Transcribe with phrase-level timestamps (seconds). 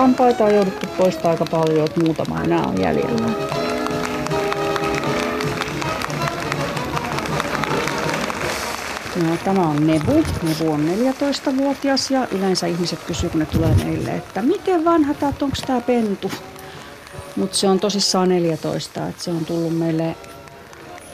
[0.00, 3.26] Hampaita on jouduttu poistaa aika paljon, että muutama enää on jäljellä.
[9.16, 10.24] No, tämä on Nebu.
[10.42, 15.32] Nebu on 14-vuotias ja yleensä ihmiset kysyy, kun ne tulee meille, että miten vanha tää,
[15.42, 16.30] onko tämä pentu?
[17.36, 20.16] Mutta se on tosissaan 14, että se on tullut meille,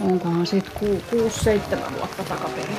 [0.01, 0.71] onkohan siitä
[1.13, 2.77] 6-7 vuotta takaperin.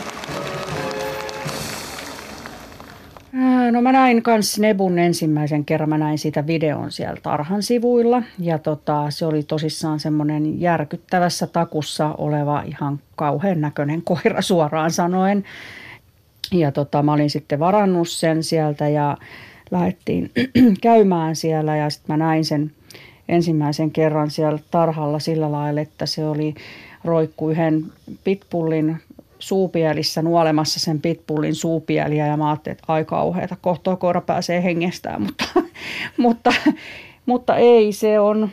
[3.71, 8.23] No mä näin kans Nebun ensimmäisen kerran, mä näin siitä videon siellä Tarhan sivuilla.
[8.39, 15.43] Ja tota, se oli tosissaan semmoinen järkyttävässä takussa oleva ihan kauhean näköinen koira suoraan sanoen.
[16.51, 19.17] Ja tota, mä olin sitten varannut sen sieltä ja
[19.71, 20.31] lähdettiin
[20.81, 21.77] käymään siellä.
[21.77, 22.71] Ja sitten mä näin sen
[23.29, 26.55] ensimmäisen kerran siellä tarhalla sillä lailla, että se oli
[27.03, 27.85] roikku yhden
[28.23, 28.97] pitbullin
[29.39, 35.21] suupielissä nuolemassa sen pitbullin suupieliä ja mä ajattelin, että ai kauheeta, kohta koira pääsee hengestään,
[35.21, 35.45] mutta,
[36.17, 36.53] mutta,
[37.25, 38.49] mutta ei se on,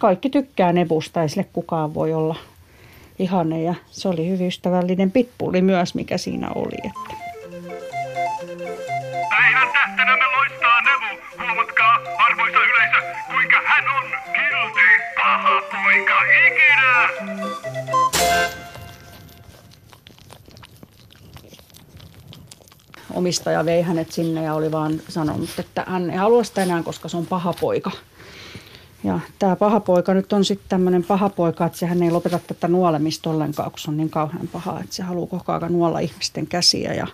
[0.00, 2.36] kaikki tykkää nebusta, ei sille kukaan voi olla
[3.18, 6.76] ihane ja se oli hyvin ystävällinen pitbulli myös, mikä siinä oli.
[6.84, 7.24] Että.
[9.30, 10.33] Päivän tähtenämme
[23.14, 27.08] omistaja vei hänet sinne ja oli vaan sanonut, että hän ei halua sitä enää, koska
[27.08, 27.90] se on paha poika.
[29.04, 32.68] Ja tämä paha poika nyt on sitten tämmöinen paha poika, että sehän ei lopeta tätä
[32.68, 36.46] nuolemista ollenkaan, kun se on niin kauhean paha, että se haluaa koko ajan nuolla ihmisten
[36.46, 37.06] käsiä ja,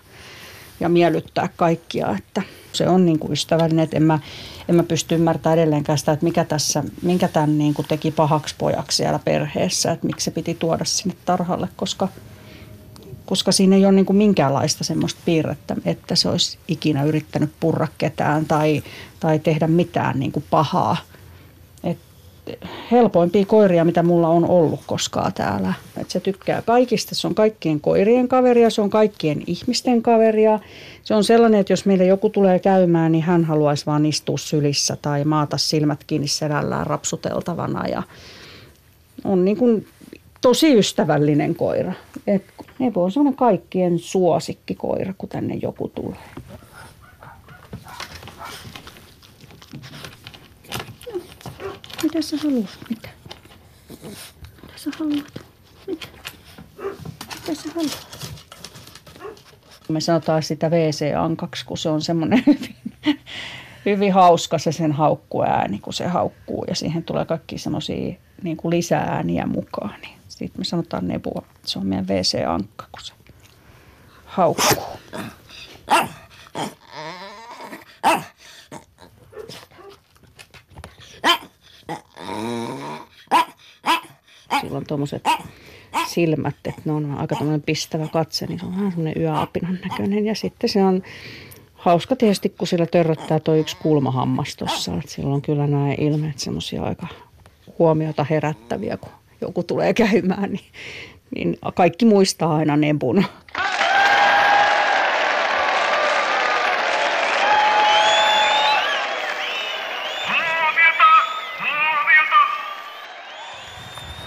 [0.79, 2.15] ja miellyttää kaikkia.
[2.17, 2.41] Että
[2.73, 4.19] se on niin kuin ystävällinen, että en mä,
[4.69, 8.55] en mä pysty ymmärtämään edelleenkään sitä, että mikä tässä, minkä tämän niin kuin teki pahaksi
[8.57, 12.07] pojaksi siellä perheessä, että miksi se piti tuoda sinne tarhalle, koska
[13.31, 17.87] koska siinä ei ole niin kuin minkäänlaista semmoista piirrettä, että se olisi ikinä yrittänyt purra
[17.97, 18.83] ketään tai,
[19.19, 20.97] tai tehdä mitään niin kuin pahaa.
[21.83, 21.97] Et
[22.91, 25.73] helpoimpia koiria, mitä mulla on ollut koskaan täällä.
[25.97, 30.59] Et se tykkää kaikista, se on kaikkien koirien kaveria, se on kaikkien ihmisten kaveria.
[31.03, 34.97] Se on sellainen, että jos meille joku tulee käymään, niin hän haluaisi vaan istua sylissä
[35.01, 37.87] tai maata silmät kiinni selällään rapsuteltavana.
[37.87, 38.03] Ja
[39.23, 39.87] on niin kuin
[40.41, 41.93] tosi ystävällinen koira.
[42.27, 42.43] Et
[42.79, 46.17] Nepo on semmoinen kaikkien suosikkikoira, kun tänne joku tulee.
[52.03, 52.77] Mitä sä haluat?
[52.89, 53.09] Mitä?
[54.61, 55.41] Mitä sä haluat?
[55.87, 56.07] Mitä?
[57.35, 58.07] Mitä sä haluat?
[59.89, 62.75] Me sanotaan sitä WC-ankaksi, kun se on semmoinen hyvin,
[63.85, 69.45] hyvin hauska se sen haukkuääni, kun se haukkuu ja siihen tulee kaikki semmoisia niin lisääniä
[69.45, 70.01] mukaan.
[70.01, 73.13] Niin sitten me sanotaan nebua, se on meidän WC-ankka, kun se
[74.25, 74.83] haukkuu.
[84.61, 85.23] Sillä on tuommoiset
[86.07, 90.25] silmät, että ne on aika tämmöinen pistävä katse, niin se on vähän semmoinen yöapinan näköinen.
[90.25, 91.03] Ja sitten se on
[91.73, 95.01] hauska tietysti, kun sillä törröttää tuo yksi kulmahammas tuossa.
[95.05, 97.07] Sillä on kyllä nämä ilmeet semmoisia aika
[97.79, 100.65] huomiota herättäviä, kun joku tulee käymään, niin,
[101.35, 103.25] niin kaikki muistaa aina nebun.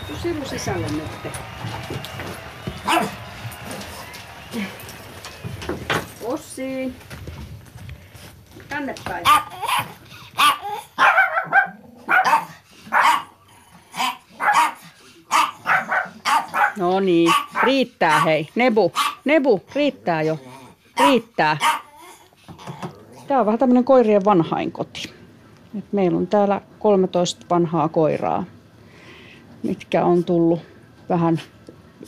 [0.08, 1.32] No sivu sisälle nyt.
[6.22, 6.92] Ossi.
[8.68, 9.24] Tänne päin.
[16.76, 17.32] No niin,
[17.62, 18.48] riittää hei.
[18.54, 18.92] Nebu,
[19.24, 20.38] Nebu, riittää jo.
[21.00, 21.56] Riittää.
[23.28, 25.12] Tämä on vähän tämmöinen koirien vanhainkoti.
[25.78, 28.44] Et meillä on täällä 13 vanhaa koiraa,
[29.62, 30.60] mitkä on tullut
[31.08, 31.40] vähän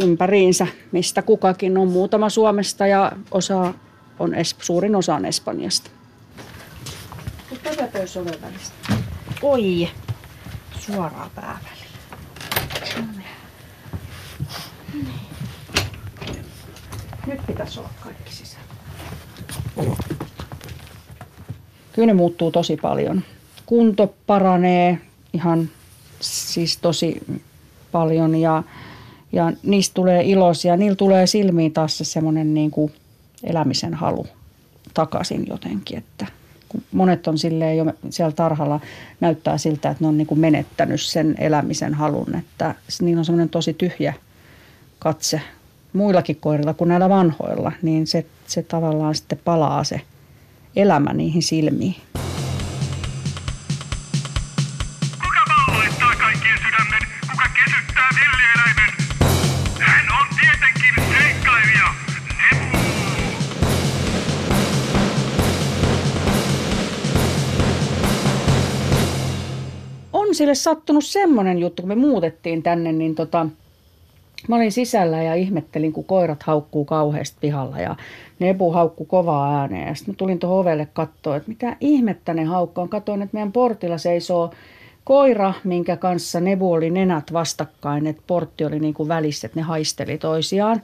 [0.00, 3.74] ympäriinsä, mistä kukakin on muutama Suomesta ja osa
[4.18, 5.90] on, suurin osa on Espanjasta.
[7.62, 8.74] Tätä pöys oven välistä.
[9.42, 9.88] Oi,
[10.78, 11.85] suoraan pääväliin.
[17.26, 18.66] Nyt pitäisi olla kaikki sisällä.
[21.92, 23.22] Kyllä ne muuttuu tosi paljon.
[23.66, 24.98] Kunto paranee
[25.32, 25.68] ihan
[26.20, 27.22] siis tosi
[27.92, 28.62] paljon ja,
[29.32, 30.76] ja niistä tulee iloisia.
[30.76, 32.92] Niillä tulee silmiin taas se semmoinen niin kuin
[33.44, 34.26] elämisen halu
[34.94, 36.26] takaisin jotenkin, että
[36.68, 38.80] kun monet on silleen jo siellä tarhalla
[39.20, 43.48] näyttää siltä, että ne on niin kuin menettänyt sen elämisen halun, että niillä on semmoinen
[43.48, 44.14] tosi tyhjä
[44.98, 45.40] katse
[45.96, 50.00] muillakin koirilla kuin näillä vanhoilla, niin se, se tavallaan sitten palaa se
[50.76, 51.96] elämä niihin silmiin.
[70.32, 73.46] Sille sattunut semmoinen juttu, kun me muutettiin tänne, niin tota,
[74.48, 77.96] mä olin sisällä ja ihmettelin, kun koirat haukkuu kauheasti pihalla ja
[78.38, 79.88] Nebu haukku kovaa ääneen.
[79.88, 82.88] Ja sitten mä tulin tuohon ovelle katsoa, että mitä ihmettä ne haukkaa.
[82.88, 84.50] Katoin, että meidän portilla seisoo
[85.04, 89.62] koira, minkä kanssa Nebu oli nenät vastakkain, että portti oli niin kuin välissä, että ne
[89.62, 90.82] haisteli toisiaan.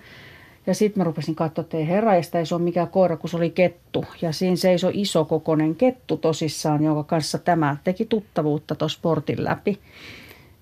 [0.67, 3.37] Ja sitten mä rupesin katsoa, että ei herra, ei se ole mikään koira, kun se
[3.37, 4.05] oli kettu.
[4.23, 9.79] Ja siinä seisoi iso kokonen kettu tosissaan, jonka kanssa tämä teki tuttavuutta tuossa portin läpi.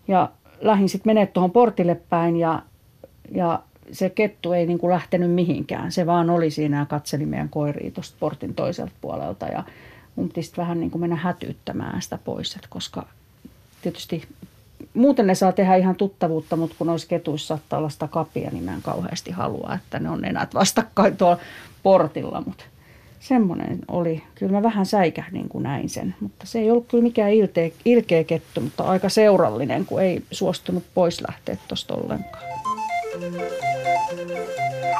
[0.08, 0.28] Ja
[0.60, 2.62] lähdin sitten menemään tuohon portille päin ja,
[3.30, 3.62] ja
[3.92, 5.92] se kettu ei niin kuin lähtenyt mihinkään.
[5.92, 9.46] Se vaan oli siinä ja katseli meidän koiria tuosta portin toiselta puolelta.
[9.46, 9.64] Ja
[10.16, 13.06] mun piti vähän niin kuin mennä hätyyttämään sitä pois, että koska
[13.82, 14.22] tietysti
[14.94, 18.64] muuten ne saa tehdä ihan tuttavuutta, mutta kun olisi ketuissa saattaa olla sitä kapia, niin
[18.64, 21.38] mä en kauheasti halua, että ne on enää vastakkain tuolla
[21.82, 22.42] portilla.
[22.46, 22.64] Mutta
[23.20, 27.30] semmoinen oli, kyllä mä vähän säikähdin kun näin sen, mutta se ei ollut kyllä mikään
[27.30, 32.42] ilkeä, ilkeä kettu, mutta aika seurallinen, kun ei suostunut pois lähteä tuosta ollenkaan.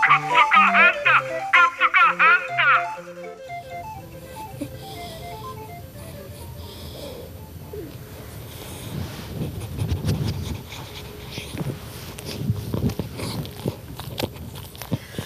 [0.08, 1.10] Katsokaa häntä!
[1.52, 2.64] Katsokaa häntä!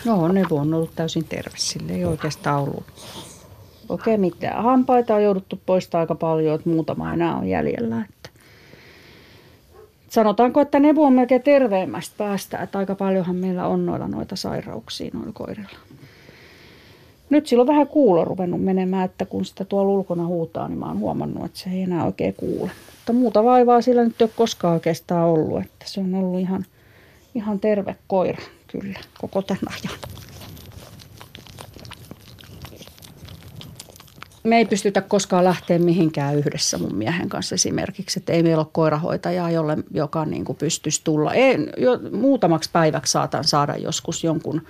[0.05, 1.57] Ne on ollut täysin terve.
[1.57, 2.85] Sille ei oikeastaan ollut
[3.89, 4.65] oikein mitään.
[4.65, 8.07] Hampaita on jouduttu poistaa aika paljon, että muutama enää on jäljellä.
[8.11, 8.31] Että
[10.15, 15.11] sanotaanko, että Nevo on melkein terveemmästä päästä, että aika paljonhan meillä on noilla noita sairauksia
[15.13, 15.79] noilla koirilla.
[17.31, 20.99] Nyt silloin vähän kuulo ruvennut menemään, että kun sitä tuolla ulkona huutaa, niin mä oon
[20.99, 22.71] huomannut, että se ei enää oikein kuule.
[22.97, 26.65] Mutta muuta vaivaa sillä nyt ei ole koskaan oikeastaan ollut, että se on ollut ihan,
[27.35, 29.99] ihan terve koira kyllä koko tämän ajan.
[34.45, 38.19] Me ei pystytä koskaan lähteä mihinkään yhdessä mun miehen kanssa esimerkiksi.
[38.19, 41.35] Että ei meillä ole koirahoitajaa, jolle, joka niin kuin pystyisi tulla.
[41.35, 44.63] Ei, jo, muutamaksi päiväksi saatan saada joskus jonkun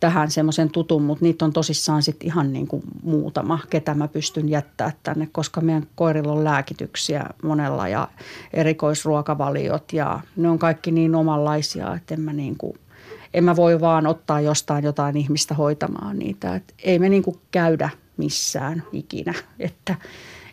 [0.00, 4.48] tähän semmoisen tutun, mutta niitä on tosissaan sitten ihan niin kuin muutama, ketä mä pystyn
[4.48, 8.08] jättää tänne, koska meidän koirilla on lääkityksiä monella ja
[8.52, 12.74] erikoisruokavaliot ja ne on kaikki niin omanlaisia, että en mä niin kuin
[13.34, 16.54] en mä voi vaan ottaa jostain jotain ihmistä hoitamaan niitä.
[16.54, 17.90] Et ei me niinku käydä
[18.22, 19.34] missään ikinä.
[19.58, 19.94] Että,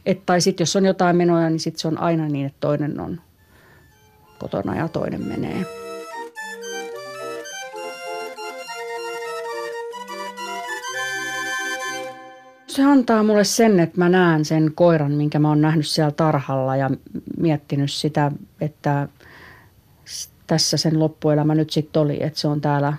[0.05, 2.99] et, tai sitten jos on jotain menoja, niin sitten se on aina niin, että toinen
[2.99, 3.21] on
[4.39, 5.65] kotona ja toinen menee.
[12.67, 16.75] Se antaa mulle sen, että mä näen sen koiran, minkä mä oon nähnyt siellä tarhalla
[16.75, 16.89] ja
[17.37, 19.07] miettinyt sitä, että
[20.47, 22.93] tässä sen loppuelämä nyt sitten oli, että se on täällä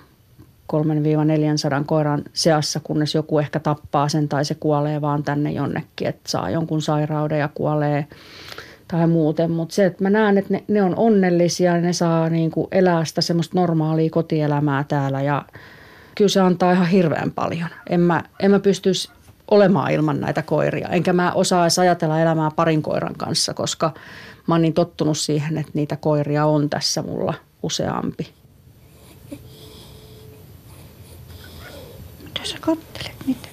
[1.81, 6.31] 3-400 koiran seassa, kunnes joku ehkä tappaa sen tai se kuolee vaan tänne jonnekin, että
[6.31, 8.07] saa jonkun sairauden ja kuolee
[8.87, 9.51] tai muuten.
[9.51, 13.05] Mutta se, että mä näen, että ne, ne on onnellisia ne saa niin kuin elää
[13.05, 15.45] sitä semmoista normaalia kotielämää täällä ja
[16.15, 17.69] kyllä se antaa ihan hirveän paljon.
[17.89, 19.09] En mä, en mä pystyisi
[19.51, 20.87] olemaan ilman näitä koiria.
[20.87, 23.93] Enkä mä osaa edes ajatella elämää parin koiran kanssa, koska
[24.47, 28.40] mä oon niin tottunut siihen, että niitä koiria on tässä mulla useampi.
[32.41, 33.15] Mitä sä kattelet?
[33.27, 33.50] Mitä?